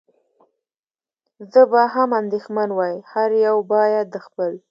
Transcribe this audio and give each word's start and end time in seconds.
زه 1.51 1.61
به 1.71 1.81
هم 1.93 2.09
اندېښمن 2.21 2.69
وای، 2.77 2.95
هر 3.11 3.29
یو 3.45 3.57
باید 3.73 4.05
د 4.13 4.15
خپل. 4.25 4.51